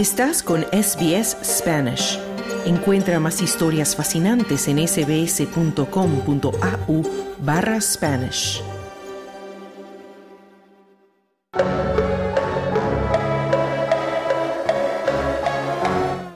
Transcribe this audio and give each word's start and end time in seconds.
Estás 0.00 0.42
con 0.42 0.62
SBS 0.62 1.36
Spanish. 1.44 2.18
Encuentra 2.64 3.20
más 3.20 3.42
historias 3.42 3.94
fascinantes 3.94 4.66
en 4.66 4.78
sbs.com.au 4.88 5.82
barra 7.40 7.78
Spanish. 7.82 8.62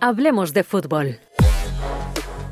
Hablemos 0.03 0.53
de 0.53 0.63
fútbol. 0.63 1.19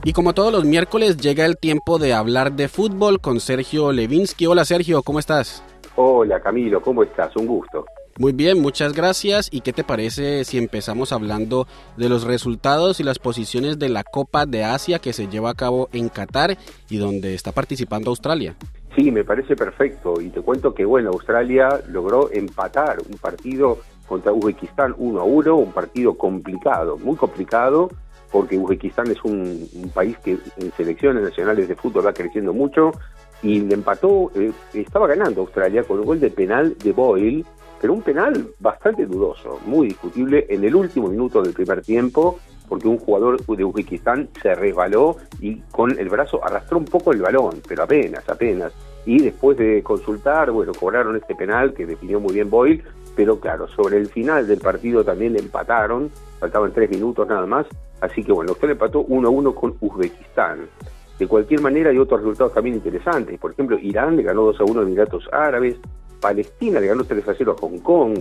Y 0.04 0.14
como 0.14 0.32
todos 0.32 0.50
los 0.50 0.64
miércoles 0.64 1.18
llega 1.18 1.44
el 1.44 1.58
tiempo 1.58 1.98
de 1.98 2.14
hablar 2.14 2.52
de 2.52 2.68
fútbol 2.68 3.20
con 3.20 3.38
Sergio 3.40 3.92
Levinsky. 3.92 4.46
Hola 4.46 4.64
Sergio, 4.64 5.02
¿cómo 5.02 5.18
estás? 5.18 5.62
Hola 5.94 6.40
Camilo, 6.40 6.80
¿cómo 6.80 7.02
estás? 7.02 7.36
Un 7.36 7.48
gusto. 7.48 7.84
Muy 8.18 8.32
bien, 8.32 8.60
muchas 8.60 8.92
gracias. 8.92 9.48
¿Y 9.50 9.62
qué 9.62 9.72
te 9.72 9.84
parece 9.84 10.44
si 10.44 10.58
empezamos 10.58 11.12
hablando 11.12 11.66
de 11.96 12.08
los 12.08 12.24
resultados 12.24 13.00
y 13.00 13.04
las 13.04 13.18
posiciones 13.18 13.78
de 13.78 13.88
la 13.88 14.04
Copa 14.04 14.44
de 14.44 14.64
Asia 14.64 14.98
que 14.98 15.12
se 15.12 15.28
lleva 15.28 15.50
a 15.50 15.54
cabo 15.54 15.88
en 15.92 16.08
Qatar 16.08 16.58
y 16.90 16.98
donde 16.98 17.34
está 17.34 17.52
participando 17.52 18.10
Australia? 18.10 18.54
Sí, 18.94 19.10
me 19.10 19.24
parece 19.24 19.56
perfecto. 19.56 20.20
Y 20.20 20.28
te 20.28 20.42
cuento 20.42 20.74
que, 20.74 20.84
bueno, 20.84 21.10
Australia 21.10 21.80
logró 21.88 22.30
empatar 22.30 22.98
un 23.00 23.16
partido 23.16 23.78
contra 24.06 24.32
Uzbekistán 24.32 24.94
1 24.98 25.20
a 25.20 25.24
1, 25.24 25.56
un 25.56 25.72
partido 25.72 26.18
complicado, 26.18 26.98
muy 26.98 27.16
complicado, 27.16 27.88
porque 28.30 28.58
Uzbekistán 28.58 29.10
es 29.10 29.22
un, 29.24 29.68
país 29.94 30.18
que 30.18 30.38
en 30.58 30.72
selecciones 30.72 31.22
nacionales 31.22 31.68
de 31.68 31.76
fútbol 31.76 32.06
va 32.06 32.12
creciendo 32.12 32.52
mucho 32.52 32.92
y 33.42 33.60
le 33.60 33.74
empató, 33.74 34.30
eh, 34.34 34.52
estaba 34.74 35.06
ganando 35.06 35.40
Australia 35.40 35.82
con 35.84 35.98
un 35.98 36.04
gol 36.04 36.20
de 36.20 36.30
penal 36.30 36.76
de 36.78 36.92
Boyle, 36.92 37.44
pero 37.82 37.94
un 37.94 38.02
penal 38.02 38.54
bastante 38.60 39.04
dudoso, 39.04 39.58
muy 39.66 39.88
discutible 39.88 40.46
en 40.48 40.62
el 40.62 40.76
último 40.76 41.08
minuto 41.08 41.42
del 41.42 41.52
primer 41.52 41.82
tiempo, 41.82 42.38
porque 42.68 42.86
un 42.86 42.96
jugador 42.96 43.44
de 43.44 43.64
Uzbekistán 43.64 44.28
se 44.40 44.54
resbaló 44.54 45.16
y 45.40 45.56
con 45.72 45.98
el 45.98 46.08
brazo 46.08 46.42
arrastró 46.44 46.78
un 46.78 46.84
poco 46.84 47.12
el 47.12 47.20
balón, 47.20 47.60
pero 47.66 47.82
apenas, 47.82 48.26
apenas. 48.28 48.72
Y 49.04 49.20
después 49.20 49.58
de 49.58 49.82
consultar, 49.82 50.52
bueno, 50.52 50.72
cobraron 50.78 51.16
este 51.16 51.34
penal 51.34 51.74
que 51.74 51.84
definió 51.84 52.20
muy 52.20 52.34
bien 52.34 52.48
Boyle, 52.48 52.84
pero 53.16 53.40
claro, 53.40 53.66
sobre 53.66 53.96
el 53.96 54.06
final 54.06 54.46
del 54.46 54.60
partido 54.60 55.02
también 55.02 55.36
empataron, 55.36 56.08
faltaban 56.38 56.72
tres 56.72 56.88
minutos 56.88 57.26
nada 57.26 57.46
más, 57.46 57.66
así 58.00 58.22
que 58.22 58.30
bueno, 58.30 58.52
usted 58.52 58.70
empató 58.70 59.04
1-1 59.04 59.54
con 59.54 59.74
Uzbekistán. 59.80 60.60
De 61.18 61.26
cualquier 61.26 61.60
manera 61.60 61.90
hay 61.90 61.98
otros 61.98 62.20
resultados 62.20 62.54
también 62.54 62.76
interesantes, 62.76 63.40
por 63.40 63.50
ejemplo, 63.50 63.76
Irán 63.76 64.16
le 64.16 64.22
ganó 64.22 64.52
2-1 64.52 64.78
a 64.78 64.82
Emiratos 64.82 65.28
Árabes, 65.32 65.76
Palestina 66.22 66.80
le 66.80 66.86
ganó 66.86 67.02
3-0 67.02 67.50
a 67.50 67.60
Hong 67.60 67.78
Kong, 67.80 68.18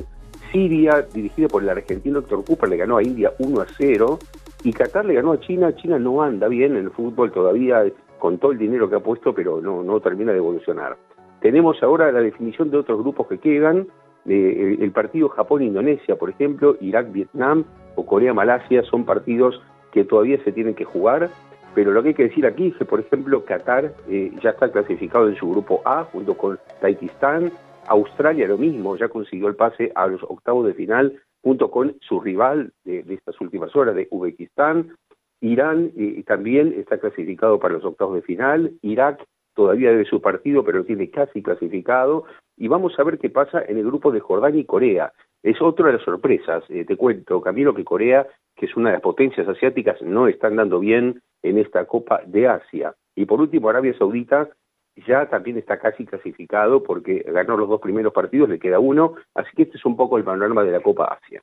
Siria, 0.52 1.07
dirigida 1.13 1.47
por 1.47 1.63
el 1.63 1.69
argentino 1.69 2.19
Dr. 2.21 2.43
Cooper, 2.43 2.67
le 2.67 2.77
ganó 2.77 2.97
a 2.97 3.03
India 3.03 3.31
1-0, 3.38 4.19
y 4.63 4.73
Qatar 4.73 5.05
le 5.05 5.13
ganó 5.13 5.31
a 5.31 5.39
China, 5.39 5.75
China 5.75 5.99
no 5.99 6.21
anda 6.21 6.47
bien 6.47 6.75
en 6.75 6.85
el 6.85 6.91
fútbol 6.91 7.31
todavía, 7.31 7.85
con 8.19 8.39
todo 8.39 8.52
el 8.52 8.58
dinero 8.58 8.89
que 8.89 8.95
ha 8.95 8.99
puesto, 8.99 9.33
pero 9.33 9.61
no, 9.61 9.99
termina 10.02 10.31
de 10.31 10.39
evolucionar. 10.39 10.97
Tenemos 11.39 11.81
ahora 11.81 12.11
la 12.11 12.19
definición 12.19 12.69
de 12.69 12.77
otros 12.77 12.99
grupos 12.99 13.27
que 13.27 13.38
quedan, 13.38 13.88
el 14.25 14.91
partido 14.91 15.30
Japón-Indonesia, 15.30 16.15
por 16.15 16.30
ejemplo, 16.30 16.75
Irak-Vietnam 16.81 17.63
o 17.95 18.05
Corea-Malasia 18.05 18.83
son 18.83 19.05
partidos 19.05 19.61
que 19.91 20.03
todavía 20.03 20.43
se 20.43 20.52
tienen 20.52 20.75
que 20.75 20.86
jugar, 20.86 21.30
pero 21.73 21.91
lo 21.91 22.03
que 22.03 22.09
hay 22.09 22.15
que 22.15 22.23
decir 22.23 22.45
aquí 22.45 22.67
es 22.67 22.75
que, 22.75 22.86
por 22.86 22.99
ejemplo, 22.99 23.45
Qatar 23.45 23.93
eh, 24.09 24.31
ya 24.43 24.52
está 24.52 24.71
clasificado 24.71 25.30
en 25.30 25.36
su 25.36 25.49
grupo 25.49 25.81
A 25.86 26.03
junto 26.03 26.36
con 26.36 26.59
Taikistán, 26.81 27.52
Australia 27.87 28.47
lo 28.47 28.57
mismo, 28.57 28.95
ya 28.95 29.09
consiguió 29.09 29.47
el 29.47 29.55
pase 29.55 29.91
a 29.95 30.07
los 30.07 30.21
octavos 30.23 30.65
de 30.65 30.73
final 30.73 31.21
junto 31.43 31.71
con 31.71 31.97
su 32.01 32.19
rival 32.21 32.71
de, 32.83 33.03
estas 33.09 33.39
últimas 33.41 33.75
horas, 33.75 33.95
de 33.95 34.08
Uzbekistán, 34.11 34.95
Irán 35.42 35.91
eh, 35.97 36.23
también 36.25 36.73
está 36.77 36.99
clasificado 36.99 37.59
para 37.59 37.73
los 37.73 37.83
octavos 37.83 38.15
de 38.15 38.21
final, 38.21 38.73
Irak 38.83 39.25
todavía 39.55 39.89
debe 39.89 40.05
su 40.05 40.21
partido, 40.21 40.64
pero 40.64 40.80
lo 40.80 40.86
tiene 40.86 41.09
casi 41.09 41.41
clasificado, 41.41 42.25
y 42.58 42.67
vamos 42.67 42.97
a 42.99 43.03
ver 43.03 43.17
qué 43.17 43.30
pasa 43.30 43.64
en 43.67 43.77
el 43.77 43.86
grupo 43.86 44.11
de 44.11 44.20
Jordania 44.20 44.61
y 44.61 44.65
Corea. 44.65 45.11
Es 45.41 45.59
otra 45.61 45.87
de 45.87 45.93
las 45.93 46.03
sorpresas, 46.03 46.64
eh, 46.70 46.86
te 46.86 46.95
cuento, 46.95 47.41
Camilo, 47.41 47.73
que 47.73 47.83
Corea, 47.83 48.27
que 48.55 48.67
es 48.67 48.75
una 48.77 48.89
de 48.89 48.95
las 48.97 49.02
potencias 49.02 49.47
asiáticas, 49.47 49.99
no 50.03 50.27
está 50.27 50.47
andando 50.47 50.80
bien 50.80 51.21
en 51.41 51.58
esta 51.58 51.86
Copa 51.86 52.21
de 52.25 52.47
Asia. 52.47 52.93
Y 53.15 53.25
por 53.25 53.41
último, 53.41 53.70
Arabia 53.70 53.97
Saudita 53.97 54.49
ya 54.95 55.29
también 55.29 55.57
está 55.57 55.79
casi 55.79 56.05
clasificado 56.05 56.83
porque 56.83 57.23
ganó 57.27 57.57
los 57.57 57.69
dos 57.69 57.81
primeros 57.81 58.13
partidos, 58.13 58.49
le 58.49 58.59
queda 58.59 58.79
uno, 58.79 59.15
así 59.35 59.49
que 59.55 59.63
este 59.63 59.77
es 59.77 59.85
un 59.85 59.95
poco 59.95 60.17
el 60.17 60.23
panorama 60.23 60.63
de 60.63 60.71
la 60.71 60.81
Copa 60.81 61.05
Asia. 61.05 61.41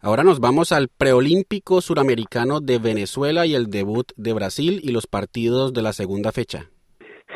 Ahora 0.00 0.24
nos 0.24 0.40
vamos 0.40 0.72
al 0.72 0.88
preolímpico 0.88 1.80
suramericano 1.80 2.60
de 2.60 2.78
Venezuela 2.78 3.46
y 3.46 3.54
el 3.54 3.70
debut 3.70 4.12
de 4.16 4.34
Brasil 4.34 4.80
y 4.82 4.92
los 4.92 5.06
partidos 5.06 5.72
de 5.72 5.82
la 5.82 5.92
segunda 5.92 6.32
fecha. 6.32 6.70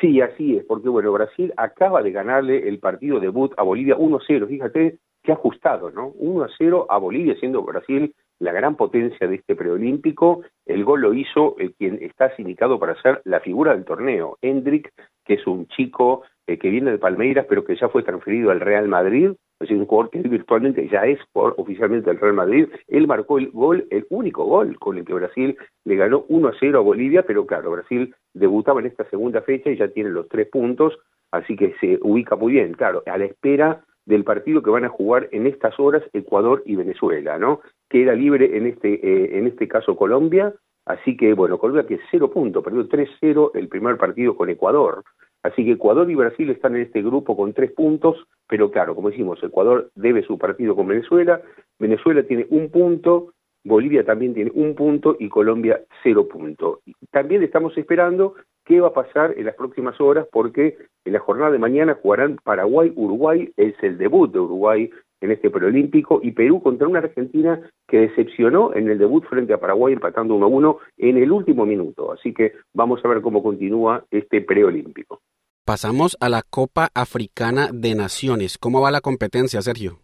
Sí, 0.00 0.20
así 0.20 0.56
es, 0.56 0.64
porque 0.66 0.88
bueno, 0.88 1.12
Brasil 1.12 1.52
acaba 1.56 2.02
de 2.02 2.12
ganarle 2.12 2.68
el 2.68 2.78
partido 2.78 3.18
debut 3.18 3.52
a 3.56 3.62
Bolivia 3.62 3.96
1-0, 3.96 4.46
fíjate 4.46 4.98
qué 5.22 5.32
ajustado, 5.32 5.90
¿no? 5.90 6.12
1-0 6.14 6.86
a 6.88 6.98
Bolivia, 6.98 7.34
siendo 7.38 7.62
Brasil 7.62 8.14
la 8.38 8.52
gran 8.52 8.76
potencia 8.76 9.26
de 9.26 9.36
este 9.36 9.54
preolímpico. 9.54 10.42
El 10.64 10.84
gol 10.84 11.02
lo 11.02 11.14
hizo 11.14 11.56
el 11.58 11.74
quien 11.74 12.02
está 12.02 12.34
sindicado 12.36 12.78
para 12.78 13.00
ser 13.02 13.20
la 13.24 13.40
figura 13.40 13.74
del 13.74 13.84
torneo, 13.84 14.38
Hendrik, 14.40 14.92
que 15.24 15.34
es 15.34 15.46
un 15.46 15.66
chico 15.68 16.22
eh, 16.46 16.58
que 16.58 16.70
viene 16.70 16.90
de 16.90 16.98
Palmeiras, 16.98 17.46
pero 17.48 17.64
que 17.64 17.76
ya 17.76 17.88
fue 17.88 18.02
transferido 18.02 18.50
al 18.50 18.60
Real 18.60 18.88
Madrid, 18.88 19.32
es 19.60 19.70
un 19.70 19.84
jugador 19.84 20.10
que 20.10 20.20
virtualmente 20.20 20.88
ya 20.88 21.04
es 21.04 21.18
oficialmente 21.34 22.08
del 22.08 22.18
Real 22.18 22.34
Madrid. 22.34 22.68
Él 22.88 23.06
marcó 23.06 23.38
el 23.38 23.50
gol, 23.50 23.86
el 23.90 24.06
único 24.08 24.44
gol 24.44 24.78
con 24.78 24.96
el 24.96 25.04
que 25.04 25.12
Brasil 25.12 25.56
le 25.84 25.96
ganó 25.96 26.24
1 26.28 26.48
a 26.48 26.52
0 26.58 26.78
a 26.78 26.82
Bolivia, 26.82 27.24
pero 27.26 27.46
claro, 27.46 27.72
Brasil 27.72 28.14
debutaba 28.32 28.80
en 28.80 28.86
esta 28.86 29.08
segunda 29.10 29.42
fecha 29.42 29.70
y 29.70 29.76
ya 29.76 29.88
tiene 29.88 30.10
los 30.10 30.28
tres 30.28 30.48
puntos, 30.48 30.98
así 31.30 31.56
que 31.56 31.74
se 31.78 31.98
ubica 32.00 32.36
muy 32.36 32.54
bien, 32.54 32.72
claro, 32.72 33.02
a 33.04 33.18
la 33.18 33.26
espera 33.26 33.84
del 34.06 34.24
partido 34.24 34.62
que 34.62 34.70
van 34.70 34.84
a 34.84 34.88
jugar 34.88 35.28
en 35.30 35.46
estas 35.46 35.78
horas 35.78 36.02
Ecuador 36.14 36.62
y 36.64 36.76
Venezuela, 36.76 37.38
¿no? 37.38 37.60
Queda 37.90 38.14
libre 38.14 38.56
en 38.56 38.66
este, 38.66 38.94
eh, 38.94 39.38
en 39.38 39.46
este 39.46 39.68
caso 39.68 39.94
Colombia, 39.94 40.54
así 40.86 41.16
que 41.16 41.34
bueno, 41.34 41.58
Colombia 41.58 41.86
que 41.86 42.00
cero 42.10 42.30
puntos, 42.30 42.62
perdió 42.62 42.88
3-0 42.88 43.52
el 43.54 43.68
primer 43.68 43.96
partido 43.96 44.36
con 44.36 44.48
Ecuador. 44.50 45.04
Así 45.42 45.64
que 45.64 45.72
Ecuador 45.72 46.10
y 46.10 46.14
Brasil 46.14 46.50
están 46.50 46.76
en 46.76 46.82
este 46.82 47.02
grupo 47.02 47.36
con 47.36 47.54
tres 47.54 47.72
puntos, 47.72 48.26
pero 48.46 48.70
claro, 48.70 48.94
como 48.94 49.10
decimos, 49.10 49.42
Ecuador 49.42 49.90
debe 49.94 50.22
su 50.22 50.38
partido 50.38 50.76
con 50.76 50.86
Venezuela, 50.86 51.40
Venezuela 51.78 52.22
tiene 52.24 52.46
un 52.50 52.70
punto, 52.70 53.32
Bolivia 53.64 54.04
también 54.04 54.34
tiene 54.34 54.50
un 54.54 54.74
punto 54.74 55.16
y 55.18 55.28
Colombia 55.28 55.80
cero 56.02 56.28
punto. 56.28 56.80
También 57.10 57.42
estamos 57.42 57.76
esperando 57.78 58.34
qué 58.64 58.80
va 58.80 58.88
a 58.88 58.94
pasar 58.94 59.34
en 59.36 59.46
las 59.46 59.54
próximas 59.54 59.98
horas 60.00 60.26
porque 60.30 60.76
en 61.04 61.12
la 61.12 61.20
jornada 61.20 61.50
de 61.50 61.58
mañana 61.58 61.98
jugarán 62.00 62.36
Paraguay-Uruguay, 62.44 63.52
es 63.56 63.74
el 63.82 63.96
debut 63.96 64.30
de 64.32 64.40
Uruguay 64.40 64.90
en 65.20 65.30
este 65.30 65.50
preolímpico, 65.50 66.20
y 66.22 66.32
Perú 66.32 66.62
contra 66.62 66.88
una 66.88 67.00
Argentina 67.00 67.60
que 67.86 67.98
decepcionó 67.98 68.74
en 68.74 68.88
el 68.88 68.98
debut 68.98 69.24
frente 69.26 69.52
a 69.52 69.60
Paraguay 69.60 69.94
empatando 69.94 70.34
1 70.34 70.46
a 70.46 70.48
1 70.48 70.78
en 70.98 71.16
el 71.18 71.30
último 71.30 71.66
minuto. 71.66 72.12
Así 72.12 72.32
que 72.32 72.52
vamos 72.72 73.04
a 73.04 73.08
ver 73.08 73.20
cómo 73.20 73.42
continúa 73.42 74.04
este 74.10 74.40
preolímpico. 74.40 75.20
Pasamos 75.64 76.16
a 76.20 76.28
la 76.28 76.42
Copa 76.42 76.88
Africana 76.94 77.68
de 77.72 77.94
Naciones. 77.94 78.58
¿Cómo 78.58 78.80
va 78.80 78.90
la 78.90 79.00
competencia, 79.00 79.60
Sergio? 79.60 79.98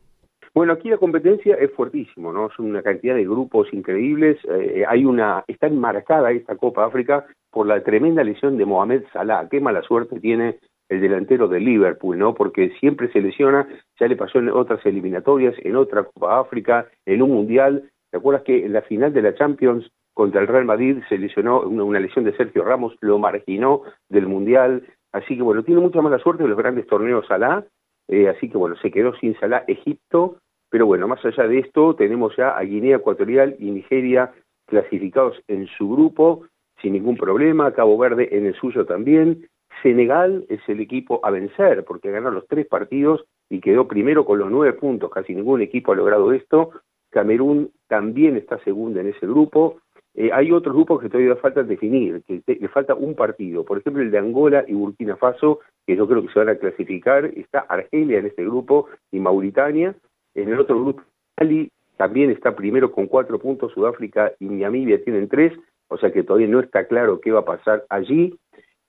Bueno, 0.55 0.73
aquí 0.73 0.89
la 0.89 0.97
competencia 0.97 1.55
es 1.57 1.71
fuertísimo, 1.73 2.33
¿no? 2.33 2.49
Son 2.57 2.67
una 2.67 2.83
cantidad 2.83 3.15
de 3.15 3.25
grupos 3.25 3.69
increíbles. 3.73 4.39
Eh, 4.49 4.85
hay 4.89 5.05
una, 5.05 5.45
está 5.47 5.67
enmarcada 5.67 6.31
esta 6.31 6.57
Copa 6.57 6.87
África 6.87 7.27
por 7.51 7.67
la 7.67 7.83
tremenda 7.83 8.25
lesión 8.25 8.57
de 8.57 8.65
Mohamed 8.65 9.03
Salah. 9.13 9.49
Qué 9.51 9.61
mala 9.61 9.83
suerte 9.83 10.19
tiene 10.19 10.59
el 10.89 11.01
delantero 11.01 11.49
de 11.49 11.61
Liverpool, 11.61 12.19
¿no? 12.19 12.35
Porque 12.35 12.71
siempre 12.81 13.11
se 13.13 13.21
lesiona, 13.21 13.67
ya 13.99 14.07
le 14.07 14.17
pasó 14.17 14.39
en 14.39 14.51
otras 14.51 14.85
eliminatorias, 14.87 15.55
en 15.59 15.77
otra 15.77 16.05
Copa 16.05 16.41
África, 16.41 16.87
en 17.05 17.23
un 17.23 17.31
Mundial. 17.31 17.91
¿Te 18.11 18.19
acuerdas 18.19 18.45
que 18.45 18.65
en 18.65 18.73
la 18.73 18.83
final 18.83 19.13
de 19.13 19.23
la 19.23 19.35
Champions 19.35 19.91
contra 20.15 20.41
el 20.41 20.47
Real 20.47 20.65
Madrid 20.65 20.99
se 21.09 21.19
lesionó 21.19 21.61
una, 21.61 22.01
lesión 22.01 22.25
de 22.25 22.37
Sergio 22.37 22.65
Ramos, 22.65 22.97
lo 23.01 23.19
marginó 23.19 23.83
del 24.09 24.27
Mundial? 24.27 24.87
Así 25.13 25.37
que 25.37 25.43
bueno, 25.43 25.63
tiene 25.65 25.81
mucha 25.81 26.03
mala 26.03 26.19
suerte 26.19 26.45
en 26.45 26.51
los 26.51 26.59
grandes 26.59 26.87
torneos 26.87 27.27
Salah, 27.27 27.65
eh, 28.09 28.29
así 28.29 28.49
que 28.49 28.59
bueno, 28.59 28.77
se 28.77 28.91
quedó 28.91 29.15
sin 29.17 29.39
Salah 29.39 29.65
Egipto, 29.67 30.39
pero 30.71 30.87
bueno, 30.87 31.09
más 31.09 31.25
allá 31.25 31.49
de 31.49 31.59
esto, 31.59 31.95
tenemos 31.97 32.37
ya 32.37 32.51
a 32.51 32.63
Guinea 32.63 32.97
Ecuatorial 32.97 33.57
y 33.59 33.71
Nigeria 33.71 34.33
clasificados 34.67 35.41
en 35.49 35.67
su 35.67 35.89
grupo 35.91 36.45
sin 36.83 36.93
ningún 36.93 37.17
problema, 37.17 37.73
Cabo 37.73 37.97
Verde 37.99 38.29
en 38.33 38.47
el 38.47 38.55
suyo 38.55 38.85
también, 38.85 39.49
Senegal 39.83 40.47
es 40.49 40.61
el 40.69 40.81
equipo 40.81 41.21
a 41.25 41.31
vencer 41.31 41.85
porque 41.85 42.11
ganó 42.11 42.31
los 42.31 42.47
tres 42.47 42.67
partidos 42.67 43.25
y 43.49 43.61
quedó 43.61 43.87
primero 43.87 44.25
con 44.25 44.39
los 44.39 44.51
nueve 44.51 44.73
puntos. 44.75 45.11
Casi 45.11 45.35
ningún 45.35 45.61
equipo 45.63 45.93
ha 45.93 45.97
logrado 45.97 46.33
esto. 46.33 46.71
Camerún 47.11 47.71
también 47.89 48.37
está 48.37 48.59
segundo 48.65 49.01
en 49.01 49.09
ese 49.09 49.27
grupo. 49.27 49.81
Eh, 50.15 50.31
hay 50.33 50.51
otros 50.51 50.75
grupos 50.75 51.01
que 51.01 51.11
todavía 51.11 51.37
falta 51.37 51.63
definir, 51.63 52.23
que 52.27 52.43
le 52.47 52.69
falta 52.69 52.95
un 52.95 53.15
partido. 53.15 53.65
Por 53.65 53.79
ejemplo, 53.79 54.03
el 54.03 54.11
de 54.11 54.19
Angola 54.19 54.65
y 54.67 54.73
Burkina 54.73 55.17
Faso, 55.17 55.61
que 55.87 55.95
yo 55.95 56.09
creo 56.09 56.23
que 56.23 56.33
se 56.33 56.39
van 56.39 56.49
a 56.49 56.57
clasificar. 56.57 57.27
Está 57.27 57.61
Argelia 57.61 58.19
en 58.19 58.27
este 58.27 58.43
grupo 58.45 58.89
y 59.13 59.21
Mauritania. 59.21 59.95
En 60.35 60.49
el 60.49 60.59
otro 60.59 60.81
grupo, 60.81 61.03
Mali, 61.39 61.71
también 61.97 62.31
está 62.31 62.55
primero 62.55 62.93
con 62.93 63.07
cuatro 63.07 63.39
puntos, 63.39 63.73
Sudáfrica 63.73 64.33
y 64.39 64.47
Namibia 64.47 65.03
tienen 65.03 65.29
tres, 65.29 65.53
o 65.89 65.97
sea 65.97 66.13
que 66.13 66.23
todavía 66.23 66.49
no 66.49 66.61
está 66.61 66.87
claro 66.87 67.21
qué 67.21 67.33
va 67.33 67.41
a 67.41 67.45
pasar 67.45 67.85
allí. 67.89 68.39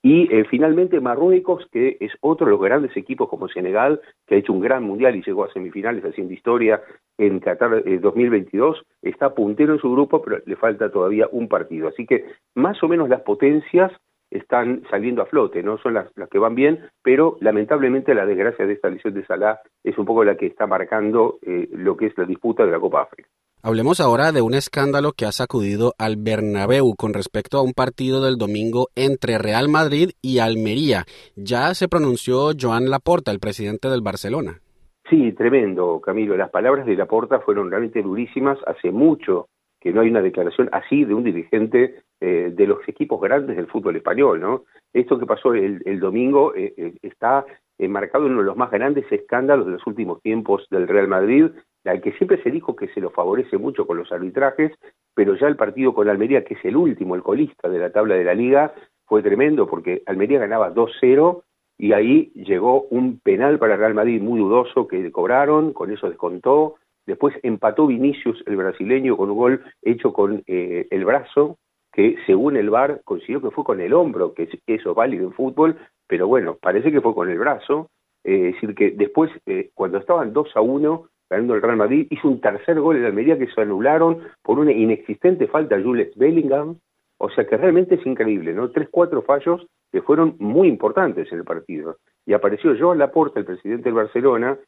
Y 0.02 0.32
eh, 0.32 0.44
finalmente 0.48 1.00
Marruecos, 1.00 1.66
que 1.72 1.96
es 2.00 2.12
otro 2.20 2.46
de 2.46 2.52
los 2.52 2.60
grandes 2.60 2.96
equipos 2.96 3.28
como 3.28 3.48
Senegal, 3.48 4.00
que 4.26 4.36
ha 4.36 4.38
hecho 4.38 4.52
un 4.52 4.60
gran 4.60 4.84
mundial 4.84 5.16
y 5.16 5.22
llegó 5.22 5.44
a 5.44 5.52
semifinales 5.52 6.04
haciendo 6.04 6.32
historia 6.32 6.80
en 7.18 7.40
Qatar 7.40 7.82
2022, 8.00 8.78
eh, 8.78 9.10
está 9.10 9.34
puntero 9.34 9.72
en 9.72 9.80
su 9.80 9.90
grupo, 9.90 10.22
pero 10.22 10.40
le 10.44 10.56
falta 10.56 10.90
todavía 10.90 11.28
un 11.32 11.48
partido. 11.48 11.88
Así 11.88 12.06
que 12.06 12.26
más 12.54 12.80
o 12.82 12.88
menos 12.88 13.08
las 13.08 13.22
potencias 13.22 13.92
están 14.30 14.82
saliendo 14.90 15.22
a 15.22 15.26
flote, 15.26 15.62
no 15.62 15.78
son 15.78 15.94
las, 15.94 16.10
las 16.16 16.28
que 16.28 16.38
van 16.38 16.54
bien, 16.54 16.90
pero 17.02 17.36
lamentablemente 17.40 18.14
la 18.14 18.26
desgracia 18.26 18.66
de 18.66 18.74
esta 18.74 18.90
lesión 18.90 19.14
de 19.14 19.24
Salah 19.24 19.60
es 19.82 19.96
un 19.98 20.04
poco 20.04 20.24
la 20.24 20.36
que 20.36 20.46
está 20.46 20.66
marcando 20.66 21.38
eh, 21.42 21.68
lo 21.72 21.96
que 21.96 22.06
es 22.06 22.18
la 22.18 22.24
disputa 22.24 22.64
de 22.64 22.72
la 22.72 22.80
Copa 22.80 23.02
África. 23.02 23.28
Hablemos 23.60 24.00
ahora 24.00 24.30
de 24.30 24.40
un 24.40 24.54
escándalo 24.54 25.10
que 25.16 25.24
ha 25.24 25.32
sacudido 25.32 25.92
al 25.98 26.14
Bernabéu 26.16 26.94
con 26.96 27.12
respecto 27.12 27.58
a 27.58 27.62
un 27.62 27.72
partido 27.72 28.24
del 28.24 28.36
domingo 28.36 28.86
entre 28.94 29.36
Real 29.36 29.68
Madrid 29.68 30.10
y 30.22 30.38
Almería. 30.38 31.06
Ya 31.34 31.74
se 31.74 31.88
pronunció 31.88 32.52
Joan 32.58 32.88
Laporta, 32.88 33.32
el 33.32 33.40
presidente 33.40 33.88
del 33.88 34.00
Barcelona. 34.00 34.60
Sí, 35.10 35.32
tremendo, 35.32 36.00
Camilo. 36.00 36.36
Las 36.36 36.50
palabras 36.50 36.86
de 36.86 36.94
Laporta 36.94 37.40
fueron 37.40 37.68
realmente 37.68 38.00
durísimas. 38.00 38.58
Hace 38.64 38.92
mucho 38.92 39.48
que 39.80 39.92
no 39.92 40.02
hay 40.02 40.08
una 40.08 40.22
declaración 40.22 40.68
así 40.70 41.04
de 41.04 41.14
un 41.14 41.24
dirigente 41.24 42.02
eh, 42.20 42.52
de 42.54 42.66
los 42.66 42.88
equipos 42.88 43.20
grandes 43.20 43.56
del 43.56 43.66
fútbol 43.66 43.96
español, 43.96 44.40
¿no? 44.40 44.64
Esto 44.92 45.18
que 45.18 45.26
pasó 45.26 45.52
el, 45.54 45.98
domingo 45.98 46.54
eh, 46.54 46.74
eh, 46.76 46.94
está 47.02 47.44
marcado 47.88 48.26
en 48.26 48.32
uno 48.32 48.40
de 48.40 48.46
los 48.46 48.56
más 48.56 48.70
grandes 48.70 49.04
escándalos 49.10 49.66
de 49.66 49.72
los 49.72 49.86
últimos 49.86 50.20
tiempos 50.22 50.66
del 50.70 50.86
Real 50.88 51.08
Madrid, 51.08 51.46
al 51.88 52.00
que 52.00 52.12
siempre 52.12 52.42
se 52.42 52.50
dijo 52.50 52.76
que 52.76 52.88
se 52.88 53.00
lo 53.00 53.10
favorece 53.10 53.58
mucho 53.58 53.86
con 53.86 53.96
los 53.96 54.10
arbitrajes, 54.12 54.72
pero 55.14 55.34
ya 55.36 55.46
el 55.48 55.56
partido 55.56 55.94
con 55.94 56.08
Almería, 56.08 56.44
que 56.44 56.54
es 56.54 56.64
el 56.64 56.76
último, 56.76 57.14
el 57.14 57.22
colista 57.22 57.68
de 57.68 57.78
la 57.78 57.90
tabla 57.90 58.14
de 58.14 58.24
la 58.24 58.34
liga, 58.34 58.74
fue 59.06 59.22
tremendo 59.22 59.66
porque 59.66 60.02
Almería 60.06 60.38
ganaba 60.38 60.74
2-0 60.74 61.42
y 61.78 61.92
ahí 61.92 62.32
llegó 62.34 62.82
un 62.90 63.20
penal 63.20 63.58
para 63.58 63.76
Real 63.76 63.94
Madrid 63.94 64.20
muy 64.20 64.38
dudoso 64.40 64.86
que 64.86 65.10
cobraron, 65.10 65.72
con 65.72 65.90
eso 65.90 66.08
descontó, 66.08 66.76
Después 67.08 67.34
empató 67.42 67.86
Vinicius, 67.86 68.44
el 68.46 68.56
brasileño, 68.56 69.16
con 69.16 69.30
un 69.30 69.38
gol 69.38 69.64
hecho 69.80 70.12
con 70.12 70.42
eh, 70.46 70.86
el 70.90 71.06
brazo, 71.06 71.56
que 71.90 72.16
según 72.26 72.58
el 72.58 72.68
VAR 72.68 73.00
consiguió 73.02 73.40
que 73.40 73.50
fue 73.50 73.64
con 73.64 73.80
el 73.80 73.94
hombro, 73.94 74.34
que 74.34 74.42
eso 74.66 74.90
es 74.90 74.94
válido 74.94 75.24
en 75.24 75.32
fútbol, 75.32 75.78
pero 76.06 76.28
bueno, 76.28 76.58
parece 76.60 76.92
que 76.92 77.00
fue 77.00 77.14
con 77.14 77.30
el 77.30 77.38
brazo. 77.38 77.88
Es 78.22 78.52
decir, 78.52 78.74
que 78.74 78.90
después, 78.90 79.30
eh, 79.46 79.70
cuando 79.72 79.96
estaban 79.96 80.34
2 80.34 80.54
a 80.54 80.60
1, 80.60 81.08
ganando 81.30 81.54
el 81.54 81.62
Real 81.62 81.76
Madrid, 81.76 82.06
hizo 82.10 82.28
un 82.28 82.40
tercer 82.40 82.80
gol 82.80 82.96
en 82.96 83.04
Almería 83.04 83.38
que 83.38 83.46
se 83.48 83.60
anularon 83.60 84.22
por 84.42 84.58
una 84.58 84.72
inexistente 84.72 85.46
falta 85.46 85.76
a 85.76 85.82
Jules 85.82 86.14
Bellingham. 86.16 86.76
O 87.20 87.30
sea 87.30 87.46
que 87.46 87.56
realmente 87.56 87.96
es 87.96 88.06
increíble, 88.06 88.54
¿no? 88.54 88.70
Tres, 88.70 88.88
cuatro 88.90 89.22
fallos 89.22 89.66
que 89.90 90.02
fueron 90.02 90.36
muy 90.38 90.68
importantes 90.68 91.30
en 91.32 91.38
el 91.38 91.44
partido. 91.44 91.96
Y 92.26 92.32
apareció 92.32 92.76
Joan 92.78 92.98
Laporta, 92.98 93.40
el 93.40 93.46
presidente 93.46 93.84
del 93.84 93.94
Barcelona, 93.94 94.58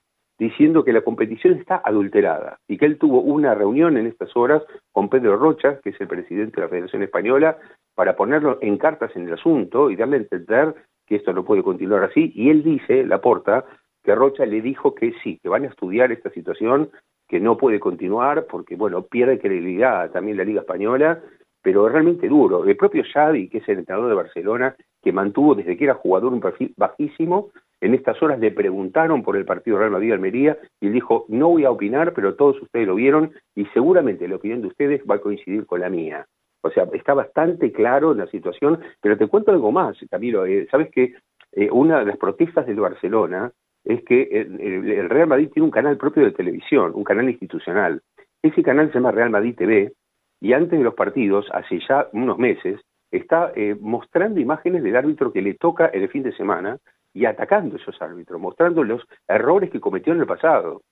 diciendo 0.41 0.83
que 0.83 0.95
la 0.95 1.03
competición 1.03 1.59
está 1.59 1.83
adulterada 1.85 2.59
y 2.67 2.79
que 2.79 2.87
él 2.87 2.99
tuvo 2.99 3.21
una 3.21 3.55
reunión 3.55 3.99
en 3.99 4.07
estas 4.07 4.35
horas 4.35 4.63
con 4.91 5.11
Pedro 5.11 5.37
Rocha, 5.37 5.79
que 5.85 5.91
es 5.91 6.01
el 6.01 6.09
presidente 6.09 6.57
de 6.57 6.63
la 6.63 6.71
Federación 6.71 7.03
Española, 7.03 7.59
para 7.95 8.17
ponerlo 8.17 8.59
en 8.63 8.79
cartas 8.79 9.15
en 9.15 9.29
el 9.29 9.35
asunto 9.35 9.91
y 9.91 9.97
darle 9.97 10.17
a 10.17 10.21
entender 10.21 10.75
que 11.07 11.17
esto 11.17 11.35
no 11.35 11.45
puede 11.45 11.63
continuar 11.63 12.05
así. 12.05 12.33
Y 12.35 12.49
él 12.49 12.63
dice, 12.63 13.05
la 13.05 13.21
porta, 13.21 13.67
que 14.03 14.15
Rocha 14.15 14.47
le 14.47 14.61
dijo 14.61 14.95
que 14.95 15.13
sí, 15.23 15.39
que 15.43 15.49
van 15.49 15.65
a 15.65 15.69
estudiar 15.69 16.13
esta 16.13 16.31
situación, 16.31 16.91
que 17.29 17.41
no 17.41 17.57
puede 17.57 17.79
continuar 17.79 18.47
porque, 18.47 18.77
bueno, 18.77 19.03
pierde 19.03 19.39
credibilidad 19.39 20.11
también 20.11 20.37
la 20.37 20.45
Liga 20.45 20.63
Española, 20.63 21.23
pero 21.63 21.87
es 21.87 21.93
realmente 21.93 22.29
duro. 22.29 22.65
El 22.65 22.77
propio 22.77 23.05
Xavi, 23.05 23.49
que 23.49 23.59
es 23.59 23.69
el 23.69 23.79
entrenador 23.79 24.09
de 24.09 24.17
Barcelona, 24.17 24.77
que 25.03 25.13
mantuvo 25.13 25.55
desde 25.55 25.77
que 25.77 25.85
era 25.85 25.95
jugador 25.95 26.33
un 26.33 26.41
perfil 26.41 26.75
bajísimo, 26.77 27.51
en 27.81 27.95
estas 27.95 28.23
horas 28.23 28.39
le 28.41 28.51
preguntaron 28.51 29.23
por 29.23 29.37
el 29.37 29.47
partido 29.47 29.79
Real 29.79 29.91
Madrid-Almería 29.91 30.59
y 30.81 30.89
él 30.89 30.93
dijo, 30.93 31.25
no 31.29 31.49
voy 31.49 31.65
a 31.65 31.71
opinar, 31.71 32.13
pero 32.13 32.35
todos 32.35 32.61
ustedes 32.61 32.87
lo 32.87 32.95
vieron 32.95 33.33
y 33.55 33.65
seguramente 33.67 34.29
la 34.29 34.37
opinión 34.37 34.61
de 34.61 34.69
ustedes 34.69 35.03
va 35.11 35.15
a 35.15 35.21
coincidir 35.21 35.65
con 35.67 35.81
la 35.81 35.89
mía. 35.89 36.27
O 36.63 36.71
sea, 36.71 36.87
está 36.93 37.15
bastante 37.15 37.73
claro 37.73 38.13
la 38.13 38.27
situación, 38.27 38.81
pero 39.01 39.17
te 39.17 39.29
cuento 39.29 39.51
algo 39.51 39.73
más, 39.73 39.97
Camilo. 40.11 40.45
Eh, 40.45 40.69
Sabes 40.71 40.91
que 40.91 41.15
eh, 41.53 41.71
una 41.73 42.01
de 42.01 42.07
las 42.07 42.19
protestas 42.19 42.67
del 42.67 42.81
Barcelona 42.81 43.51
es 43.85 44.05
que 44.05 44.23
el, 44.33 45.09
Real 45.09 45.29
Madrid 45.29 45.51
tiene 45.53 45.65
un 45.65 45.71
canal 45.71 45.97
propio 45.97 46.25
de 46.25 46.33
televisión, 46.33 46.93
un 46.95 47.05
canal 47.05 47.29
institucional. 47.29 48.03
Ese 48.43 48.63
canal 48.63 48.89
se 48.89 48.95
llama 48.95 49.13
Real 49.13 49.31
Madrid 49.31 49.55
TV 49.57 49.93
y 50.41 50.53
antes 50.53 50.79
de 50.79 50.85
los 50.85 50.95
partidos, 50.95 51.47
hace 51.53 51.81
ya 51.87 52.09
unos 52.13 52.39
meses, 52.39 52.81
está 53.11 53.53
eh, 53.55 53.77
mostrando 53.81 54.41
imágenes 54.41 54.83
del 54.83 54.97
árbitro 54.97 55.33
que 55.33 55.43
le 55.43 55.55
toca 55.55 55.87
el 55.87 56.09
fin 56.09 56.23
de 56.23 56.33
semana 56.33 56.79
y 57.13 57.25
atacando 57.25 57.77
a 57.77 57.79
esos 57.79 58.01
árbitros, 58.01 58.41
mostrando 58.41 58.85
los 58.85 59.03
errores 59.27 59.71
que 59.71 59.81
cometió 59.81 60.13
en 60.13 60.21
el 60.21 60.27
pasado. 60.27 60.83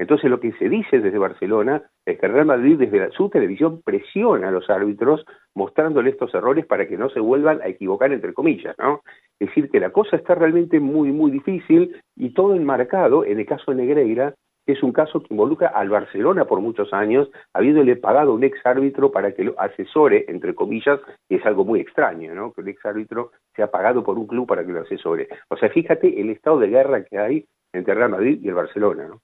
Entonces 0.00 0.30
lo 0.30 0.40
que 0.40 0.52
se 0.52 0.70
dice 0.70 0.98
desde 0.98 1.18
Barcelona 1.18 1.82
es 2.06 2.18
que 2.18 2.26
Real 2.26 2.46
Madrid 2.46 2.78
desde 2.78 3.10
su 3.10 3.28
televisión 3.28 3.82
presiona 3.84 4.48
a 4.48 4.50
los 4.50 4.70
árbitros 4.70 5.26
mostrándole 5.54 6.08
estos 6.08 6.32
errores 6.32 6.64
para 6.64 6.88
que 6.88 6.96
no 6.96 7.10
se 7.10 7.20
vuelvan 7.20 7.60
a 7.60 7.68
equivocar 7.68 8.10
entre 8.10 8.32
comillas, 8.32 8.74
¿no? 8.78 9.02
Es 9.38 9.48
decir, 9.48 9.70
que 9.70 9.78
la 9.78 9.90
cosa 9.90 10.16
está 10.16 10.34
realmente 10.34 10.80
muy, 10.80 11.12
muy 11.12 11.30
difícil 11.30 12.00
y 12.16 12.32
todo 12.32 12.54
enmarcado 12.54 13.26
en 13.26 13.40
el 13.40 13.44
caso 13.44 13.72
de 13.72 13.76
Negreira 13.76 14.32
es 14.64 14.82
un 14.82 14.92
caso 14.92 15.20
que 15.20 15.34
involucra 15.34 15.68
al 15.68 15.90
Barcelona 15.90 16.46
por 16.46 16.62
muchos 16.62 16.94
años, 16.94 17.30
habiéndole 17.52 17.96
pagado 17.96 18.30
a 18.30 18.34
un 18.34 18.44
ex 18.44 18.58
árbitro 18.64 19.12
para 19.12 19.32
que 19.32 19.44
lo 19.44 19.60
asesore, 19.60 20.24
entre 20.28 20.54
comillas, 20.54 20.98
y 21.28 21.34
es 21.34 21.44
algo 21.44 21.66
muy 21.66 21.78
extraño, 21.80 22.34
¿no? 22.34 22.52
Que 22.54 22.62
el 22.62 22.68
ex 22.68 22.86
árbitro 22.86 23.32
sea 23.54 23.70
pagado 23.70 24.02
por 24.02 24.18
un 24.18 24.26
club 24.26 24.46
para 24.46 24.64
que 24.64 24.72
lo 24.72 24.80
asesore. 24.80 25.28
O 25.50 25.58
sea, 25.58 25.68
fíjate 25.68 26.18
el 26.18 26.30
estado 26.30 26.58
de 26.58 26.68
guerra 26.68 27.04
que 27.04 27.18
hay 27.18 27.44
entre 27.74 27.94
Real 27.94 28.10
Madrid 28.10 28.38
y 28.42 28.48
el 28.48 28.54
Barcelona, 28.54 29.06
¿no? 29.06 29.20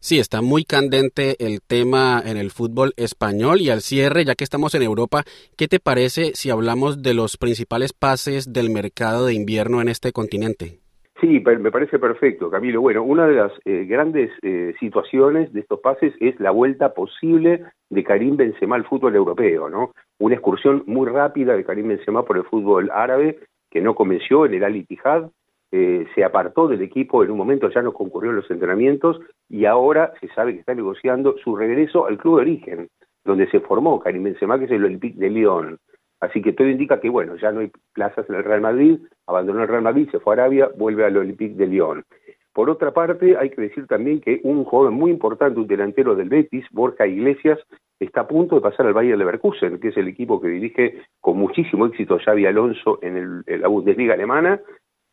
Sí, 0.00 0.18
está 0.18 0.42
muy 0.42 0.64
candente 0.64 1.36
el 1.38 1.60
tema 1.60 2.22
en 2.24 2.36
el 2.36 2.50
fútbol 2.50 2.92
español 2.96 3.60
y 3.60 3.70
al 3.70 3.80
cierre, 3.80 4.24
ya 4.24 4.34
que 4.34 4.44
estamos 4.44 4.74
en 4.74 4.82
Europa, 4.82 5.24
¿qué 5.56 5.68
te 5.68 5.80
parece 5.80 6.32
si 6.34 6.50
hablamos 6.50 7.02
de 7.02 7.14
los 7.14 7.36
principales 7.36 7.92
pases 7.92 8.52
del 8.52 8.70
mercado 8.70 9.26
de 9.26 9.34
invierno 9.34 9.80
en 9.80 9.88
este 9.88 10.12
continente? 10.12 10.78
Sí, 11.20 11.40
me 11.40 11.70
parece 11.70 11.98
perfecto, 11.98 12.50
Camilo. 12.50 12.80
Bueno, 12.80 13.02
una 13.02 13.26
de 13.26 13.34
las 13.34 13.52
eh, 13.64 13.86
grandes 13.88 14.30
eh, 14.42 14.74
situaciones 14.78 15.52
de 15.52 15.60
estos 15.60 15.80
pases 15.80 16.12
es 16.20 16.38
la 16.38 16.50
vuelta 16.50 16.92
posible 16.92 17.62
de 17.88 18.04
Karim 18.04 18.36
Benzema 18.36 18.76
al 18.76 18.84
fútbol 18.84 19.14
europeo, 19.14 19.70
¿no? 19.70 19.92
Una 20.18 20.34
excursión 20.34 20.82
muy 20.86 21.08
rápida 21.08 21.56
de 21.56 21.64
Karim 21.64 21.88
Benzema 21.88 22.24
por 22.24 22.36
el 22.36 22.44
fútbol 22.44 22.90
árabe 22.92 23.38
que 23.70 23.80
no 23.80 23.94
convenció 23.94 24.44
en 24.44 24.54
el 24.54 24.64
Al 24.64 24.76
Ittihad, 24.76 25.30
eh, 25.76 26.06
se 26.14 26.22
apartó 26.22 26.68
del 26.68 26.82
equipo 26.82 27.24
en 27.24 27.32
un 27.32 27.36
momento, 27.36 27.68
ya 27.68 27.82
no 27.82 27.92
concurrió 27.92 28.30
en 28.30 28.36
los 28.36 28.48
entrenamientos 28.48 29.20
y 29.48 29.64
ahora 29.64 30.12
se 30.20 30.28
sabe 30.28 30.52
que 30.52 30.60
está 30.60 30.72
negociando 30.72 31.36
su 31.42 31.56
regreso 31.56 32.06
al 32.06 32.16
club 32.16 32.36
de 32.36 32.42
origen, 32.42 32.88
donde 33.24 33.50
se 33.50 33.58
formó 33.58 33.98
Karim 33.98 34.22
Benzema, 34.22 34.56
que 34.56 34.66
es 34.66 34.70
el 34.70 34.84
Olympique 34.84 35.18
de 35.18 35.30
Lyon. 35.30 35.78
Así 36.20 36.42
que 36.42 36.52
todo 36.52 36.68
indica 36.68 37.00
que, 37.00 37.10
bueno, 37.10 37.34
ya 37.34 37.50
no 37.50 37.58
hay 37.58 37.72
plazas 37.92 38.24
en 38.28 38.36
el 38.36 38.44
Real 38.44 38.60
Madrid, 38.60 39.00
abandonó 39.26 39.62
el 39.62 39.68
Real 39.68 39.82
Madrid, 39.82 40.08
se 40.12 40.20
fue 40.20 40.34
a 40.34 40.44
Arabia, 40.44 40.70
vuelve 40.76 41.04
al 41.04 41.16
Olympique 41.16 41.56
de 41.56 41.66
Lyon. 41.66 42.04
Por 42.52 42.70
otra 42.70 42.92
parte, 42.92 43.36
hay 43.36 43.50
que 43.50 43.62
decir 43.62 43.88
también 43.88 44.20
que 44.20 44.40
un 44.44 44.64
joven 44.64 44.94
muy 44.94 45.10
importante, 45.10 45.58
un 45.58 45.66
delantero 45.66 46.14
del 46.14 46.28
Betis, 46.28 46.64
Borja 46.70 47.04
Iglesias, 47.04 47.58
está 47.98 48.20
a 48.20 48.28
punto 48.28 48.54
de 48.54 48.60
pasar 48.60 48.86
al 48.86 48.92
Bayern 48.92 49.18
Leverkusen, 49.18 49.80
que 49.80 49.88
es 49.88 49.96
el 49.96 50.06
equipo 50.06 50.40
que 50.40 50.46
dirige 50.46 51.02
con 51.20 51.36
muchísimo 51.36 51.86
éxito 51.86 52.18
Xavi 52.24 52.46
Alonso 52.46 53.00
en, 53.02 53.42
la 53.46 53.66
Bundesliga 53.66 54.14
alemana. 54.14 54.60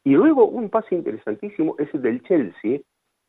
Y 0.03 0.12
luego 0.12 0.46
un 0.46 0.70
pase 0.70 0.96
interesantísimo 0.96 1.75
es 1.77 1.93
el 1.93 2.01
del 2.01 2.24
Chelsea, 2.24 2.79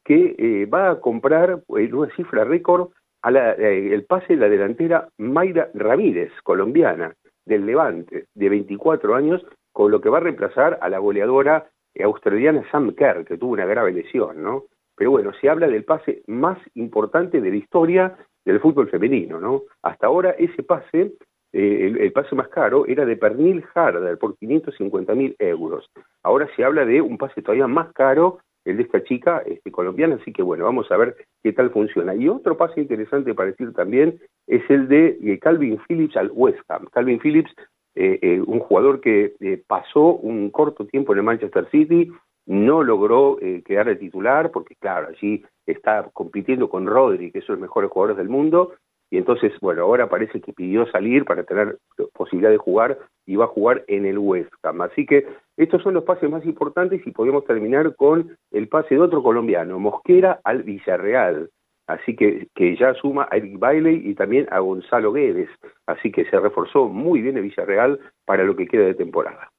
que 0.05 0.35
eh, 0.39 0.67
va 0.67 0.91
a 0.91 1.01
comprar 1.01 1.63
en 1.69 1.95
una 1.95 2.15
cifra 2.17 2.45
récord 2.45 2.91
a 3.23 3.31
eh, 3.31 3.95
el 3.95 4.05
pase 4.05 4.35
de 4.35 4.41
la 4.41 4.49
delantera 4.49 5.09
Mayra 5.19 5.71
Ramírez, 5.75 6.33
colombiana 6.43 7.15
del 7.45 7.67
Levante, 7.67 8.27
de 8.35 8.49
24 8.49 9.15
años, 9.15 9.45
con 9.73 9.91
lo 9.91 10.01
que 10.01 10.09
va 10.09 10.19
a 10.19 10.23
reemplazar 10.23 10.79
a 10.81 10.89
la 10.89 10.99
goleadora 10.99 11.69
australiana 12.01 12.65
Sam 12.71 12.95
Kerr, 12.95 13.25
que 13.25 13.37
tuvo 13.37 13.53
una 13.53 13.67
grave 13.67 13.93
lesión, 13.93 14.43
¿no? 14.43 14.65
Pero 14.97 15.11
bueno, 15.11 15.33
se 15.41 15.49
habla 15.49 15.69
del 15.69 15.85
pase 15.85 16.23
más 16.27 16.59
importante 16.75 17.41
de 17.41 17.51
la 17.51 17.57
historia 17.57 18.17
del 18.45 18.61
fútbol 18.61 18.89
femenino, 18.89 19.41
¿no? 19.41 19.63
Hasta 19.83 20.07
ahora 20.07 20.31
ese 20.33 20.63
pase, 20.63 21.13
eh, 21.53 21.95
el, 22.01 22.13
pase 22.13 22.35
más 22.35 22.49
caro, 22.49 22.87
era 22.87 23.05
de 23.05 23.17
Pernil 23.17 23.65
Harder 23.75 24.19
por 24.19 24.37
550 24.37 25.15
mil 25.15 25.37
euros. 25.39 25.91
Ahora 26.23 26.49
se 26.57 26.65
habla 26.65 26.85
de 26.85 27.01
un 27.01 27.19
pase 27.19 27.43
todavía 27.43 27.67
más 27.67 27.93
caro 27.93 28.39
el 28.65 28.77
de 28.77 28.85
esta 28.85 29.03
chica 29.03 29.43
este, 29.45 29.73
colombiana, 29.73 30.17
así 30.21 30.33
que 30.33 30.43
bueno, 30.43 30.65
vamos 30.65 30.91
a 30.93 30.97
ver 30.97 31.17
qué 31.43 31.53
tal 31.53 31.71
funciona. 31.71 32.15
Y 32.15 32.29
otro 32.29 32.57
paso 32.57 32.81
interesante 32.81 33.35
para 33.35 33.51
decir 33.51 33.73
también 33.73 34.21
es 34.47 34.63
el 34.71 34.87
de 34.89 35.19
eh, 35.23 35.39
Calvin 35.41 35.81
Phillips 35.89 36.17
al 36.17 36.31
West 36.33 36.61
Ham. 36.69 36.87
Calvin 36.93 37.19
Phillips, 37.19 37.53
eh, 37.97 38.19
eh, 38.23 38.41
un 38.41 38.61
jugador 38.61 39.01
que 39.01 39.35
pasó 39.67 40.15
un 40.15 40.51
corto 40.51 40.87
tiempo 40.87 41.13
en 41.13 41.19
el 41.19 41.25
Manchester 41.25 41.69
City, 41.71 42.13
no 42.47 42.83
logró 42.83 43.39
eh, 43.41 43.63
quedar 43.65 43.87
de 43.87 43.97
titular 43.97 44.51
porque, 44.51 44.75
claro, 44.77 45.09
allí 45.09 45.45
está 45.67 46.09
compitiendo 46.13 46.69
con 46.69 46.87
Rodri, 46.87 47.31
que 47.31 47.39
es 47.39 47.49
uno 47.49 47.57
de 47.57 47.61
los 47.61 47.69
mejores 47.69 47.91
jugadores 47.91 48.17
del 48.17 48.29
mundo, 48.29 48.73
y 49.13 49.19
entonces, 49.19 49.53
bueno, 49.61 49.83
ahora 49.83 50.09
parece 50.09 50.41
que 50.41 50.55
pidió 50.55 50.91
salir 50.91 51.27
para 51.27 51.45
tener 51.45 51.77
posibilidad 52.15 52.51
de 52.51 52.57
jugar 52.57 52.99
y 53.27 53.37
va 53.37 53.45
a 53.45 53.49
jugar 53.49 53.85
en 53.87 54.07
el 54.07 54.17
West 54.17 54.51
Ham. 54.63 54.81
Así 54.81 55.05
que 55.05 55.27
estos 55.59 55.83
son 55.83 55.93
los 55.93 56.05
pases 56.05 56.31
más 56.31 56.47
importantes 56.47 57.07
y 57.07 57.11
podemos 57.11 57.45
terminar 57.45 57.95
con 57.95 58.35
el 58.51 58.69
pase 58.69 58.95
de 58.95 59.03
otro 59.03 59.23
colombiano, 59.23 59.79
Mosquera 59.79 60.41
al 60.45 60.63
Villarreal. 60.63 61.51
Así 61.87 62.17
que, 62.17 62.49
que 62.55 62.75
ya 62.75 62.95
suma 62.95 63.29
a 63.31 63.37
Eric 63.37 63.59
Bailey 63.59 64.01
y 64.03 64.15
también 64.15 64.47
a 64.51 64.61
Gonzalo 64.61 65.13
Guedes. 65.13 65.51
Así 65.87 66.11
que 66.11 66.25
se 66.31 66.41
reforzó 66.41 66.89
muy 66.89 67.21
bien 67.21 67.37
el 67.37 67.43
Villarreal 67.43 68.01
para 68.25 68.45
lo 68.45 68.57
que 68.57 68.67
queda 68.67 68.87
de 68.87 68.95
temporada. 68.95 69.51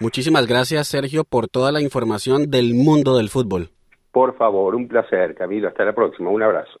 Muchísimas 0.00 0.48
gracias, 0.48 0.88
Sergio, 0.88 1.22
por 1.22 1.46
toda 1.46 1.70
la 1.70 1.80
información 1.80 2.50
del 2.50 2.74
mundo 2.74 3.16
del 3.16 3.28
fútbol. 3.28 3.68
Por 4.10 4.36
favor, 4.36 4.74
un 4.74 4.88
placer, 4.88 5.36
Camilo. 5.36 5.68
Hasta 5.68 5.84
la 5.84 5.94
próxima. 5.94 6.28
Un 6.28 6.42
abrazo. 6.42 6.80